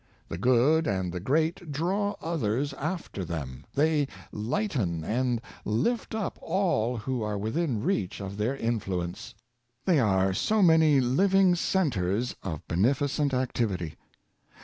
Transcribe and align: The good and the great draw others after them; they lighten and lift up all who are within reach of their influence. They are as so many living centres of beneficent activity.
The 0.29 0.37
good 0.39 0.87
and 0.87 1.13
the 1.13 1.19
great 1.19 1.71
draw 1.71 2.15
others 2.19 2.73
after 2.73 3.23
them; 3.23 3.65
they 3.75 4.07
lighten 4.31 5.03
and 5.03 5.39
lift 5.63 6.15
up 6.15 6.39
all 6.41 6.97
who 6.97 7.21
are 7.21 7.37
within 7.37 7.83
reach 7.83 8.19
of 8.19 8.37
their 8.37 8.57
influence. 8.57 9.35
They 9.85 9.99
are 9.99 10.29
as 10.31 10.39
so 10.39 10.63
many 10.63 10.99
living 10.99 11.53
centres 11.53 12.35
of 12.41 12.67
beneficent 12.67 13.31
activity. 13.31 13.93